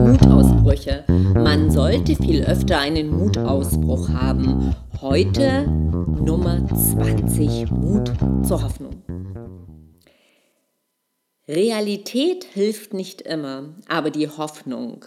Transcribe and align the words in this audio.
Mutausbrüche. 0.00 1.04
Man 1.34 1.70
sollte 1.70 2.16
viel 2.16 2.42
öfter 2.44 2.78
einen 2.78 3.10
Mutausbruch 3.10 4.08
haben. 4.08 4.74
Heute 5.02 5.66
Nummer 5.66 6.66
20. 6.66 7.70
Mut 7.70 8.10
zur 8.42 8.62
Hoffnung. 8.62 9.02
Realität 11.46 12.44
hilft 12.44 12.94
nicht 12.94 13.20
immer, 13.20 13.74
aber 13.86 14.08
die 14.10 14.28
Hoffnung. 14.28 15.04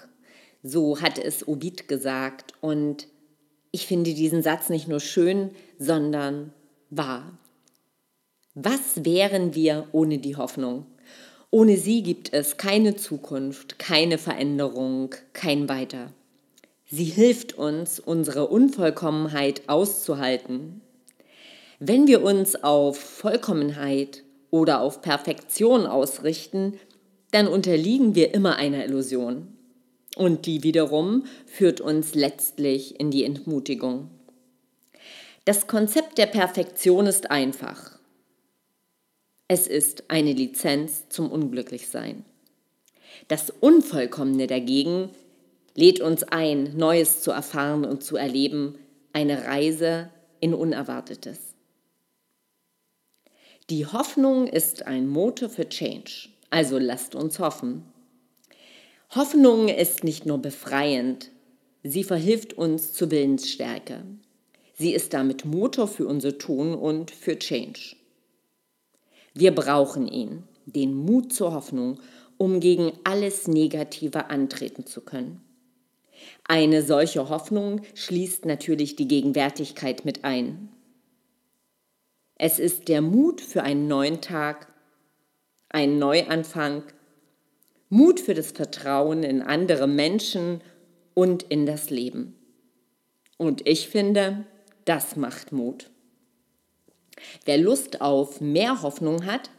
So 0.61 1.02
hat 1.02 1.18
es 1.18 1.48
Ovid 1.48 1.88
gesagt. 1.88 2.54
Und 2.61 3.07
ich 3.71 3.88
finde 3.88 4.14
diesen 4.14 4.43
Satz 4.43 4.70
nicht 4.70 4.88
nur 4.88 5.00
schön, 5.00 5.50
sondern 5.80 6.54
wahr. 6.91 7.39
Was 8.55 9.04
wären 9.04 9.55
wir 9.55 9.88
ohne 9.93 10.20
die 10.20 10.35
Hoffnung? 10.35 10.85
Ohne 11.49 11.75
sie 11.75 12.03
gibt 12.03 12.34
es 12.34 12.57
keine 12.57 12.95
Zukunft, 12.95 13.80
keine 13.80 14.20
Veränderung, 14.20 15.16
kein 15.34 15.67
Weiter. 15.70 16.13
Sie 16.85 17.05
hilft 17.05 17.53
uns, 17.53 17.99
unsere 17.99 18.45
Unvollkommenheit 18.49 19.63
auszuhalten. 19.66 20.81
Wenn 21.80 22.05
wir 22.05 22.21
uns 22.21 22.63
auf 22.63 22.99
Vollkommenheit 22.99 24.23
oder 24.52 24.81
auf 24.81 25.02
Perfektion 25.02 25.88
ausrichten, 25.88 26.80
dann 27.31 27.47
unterliegen 27.47 28.13
wir 28.13 28.35
immer 28.35 28.58
einer 28.58 28.85
Illusion. 28.85 29.47
Und 30.16 30.45
die 30.45 30.61
wiederum 30.61 31.23
führt 31.47 31.81
uns 31.81 32.13
letztlich 32.13 32.99
in 32.99 33.09
die 33.09 33.23
Entmutigung. 33.23 34.11
Das 35.44 35.66
Konzept 35.66 36.20
der 36.20 36.27
Perfektion 36.27 37.08
ist 37.08 37.31
einfach. 37.31 37.97
Es 39.47 39.67
ist 39.67 40.05
eine 40.07 40.33
Lizenz 40.33 41.09
zum 41.09 41.31
Unglücklichsein. 41.31 42.23
Das 43.27 43.50
Unvollkommene 43.50 44.47
dagegen 44.47 45.09
lädt 45.75 46.00
uns 46.00 46.23
ein, 46.23 46.77
Neues 46.77 47.22
zu 47.22 47.31
erfahren 47.31 47.83
und 47.83 48.03
zu 48.03 48.16
erleben, 48.16 48.77
eine 49.11 49.45
Reise 49.45 50.09
in 50.39 50.53
Unerwartetes. 50.53 51.39
Die 53.69 53.85
Hoffnung 53.85 54.47
ist 54.47 54.85
ein 54.88 55.08
Motor 55.08 55.50
für 55.50 55.67
Change, 55.67 56.30
also 56.50 56.78
lasst 56.78 57.16
uns 57.16 57.39
hoffen. 57.39 57.83
Hoffnung 59.16 59.69
ist 59.69 60.03
nicht 60.03 60.25
nur 60.25 60.38
befreiend, 60.38 61.31
sie 61.83 62.03
verhilft 62.03 62.53
uns 62.53 62.94
zur 62.94 63.11
Willensstärke. 63.11 64.03
Sie 64.73 64.94
ist 64.94 65.13
damit 65.13 65.45
Motor 65.45 65.88
für 65.88 66.07
unser 66.07 66.38
Tun 66.38 66.73
und 66.73 67.11
für 67.11 67.38
Change. 67.38 67.95
Wir 69.34 69.53
brauchen 69.53 70.08
ihn, 70.08 70.44
den 70.66 70.94
Mut 70.94 71.34
zur 71.34 71.53
Hoffnung, 71.53 72.00
um 72.38 72.59
gegen 72.59 72.92
alles 73.03 73.48
Negative 73.48 74.30
antreten 74.30 74.86
zu 74.86 75.02
können. 75.02 75.42
Eine 76.45 76.84
solche 76.84 77.30
Hoffnung 77.30 77.81
schließt 77.95 78.45
natürlich 78.45 78.95
die 78.95 79.08
Gegenwärtigkeit 79.08 80.06
mit 80.06 80.23
ein. 80.23 80.70
Es 82.36 82.59
ist 82.59 82.88
der 82.88 83.02
Mut 83.02 83.42
für 83.42 83.64
einen 83.64 83.88
neuen 83.88 84.22
Tag, 84.22 84.67
einen 85.70 86.00
Neuanfang, 86.00 86.84
Mut 87.90 88.20
für 88.20 88.34
das 88.34 88.52
Vertrauen 88.52 89.23
in 89.23 89.42
andere 89.42 89.88
Menschen 89.88 90.62
und 91.14 91.44
in 91.44 91.66
das 91.66 91.90
Leben. 91.90 92.36
Und 93.38 93.68
ich 93.68 93.88
finde, 93.88 94.45
das 94.86 95.16
macht 95.16 95.52
Mut. 95.52 95.90
Wer 97.45 97.57
Lust 97.57 98.02
auf 98.02 98.41
mehr 98.41 98.81
Hoffnung 98.81 99.25
hat, 99.25 99.49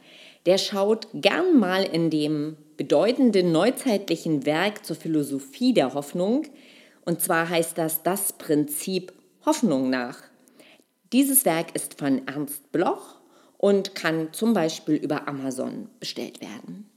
der 0.45 0.57
schaut 0.57 1.07
gern 1.13 1.59
mal 1.59 1.83
in 1.83 2.09
dem 2.09 2.57
bedeutenden 2.77 3.51
neuzeitlichen 3.51 4.45
Werk 4.45 4.85
zur 4.85 4.95
Philosophie 4.95 5.73
der 5.73 5.93
Hoffnung, 5.93 6.43
und 7.05 7.21
zwar 7.21 7.49
heißt 7.49 7.77
das 7.77 8.03
das 8.03 8.33
Prinzip 8.33 9.13
Hoffnung 9.45 9.89
nach. 9.89 10.17
Dieses 11.13 11.45
Werk 11.45 11.75
ist 11.75 11.99
von 11.99 12.27
Ernst 12.27 12.71
Bloch 12.71 13.19
und 13.57 13.95
kann 13.95 14.33
zum 14.33 14.53
Beispiel 14.53 14.95
über 14.95 15.27
Amazon 15.27 15.89
bestellt 15.99 16.41
werden. 16.41 16.89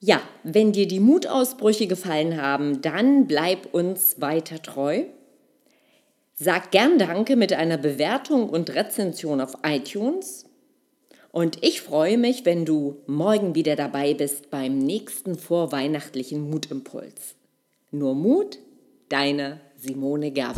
Ja, 0.00 0.22
wenn 0.44 0.72
dir 0.72 0.88
die 0.88 0.98
Mutausbrüche 0.98 1.86
gefallen 1.86 2.40
haben, 2.40 2.80
dann 2.80 3.26
bleib 3.26 3.74
uns 3.74 4.20
weiter 4.20 4.62
treu. 4.62 5.04
Sag 6.42 6.70
gern 6.70 6.98
Danke 6.98 7.36
mit 7.36 7.52
einer 7.52 7.76
Bewertung 7.76 8.48
und 8.48 8.74
Rezension 8.74 9.42
auf 9.42 9.58
iTunes. 9.62 10.46
Und 11.32 11.62
ich 11.62 11.82
freue 11.82 12.16
mich, 12.16 12.46
wenn 12.46 12.64
du 12.64 12.96
morgen 13.06 13.54
wieder 13.54 13.76
dabei 13.76 14.14
bist 14.14 14.48
beim 14.48 14.78
nächsten 14.78 15.36
vorweihnachtlichen 15.36 16.48
Mutimpuls. 16.48 17.34
Nur 17.90 18.14
Mut, 18.14 18.58
deine 19.10 19.60
Simone 19.76 20.30
Gerwitz. 20.30 20.56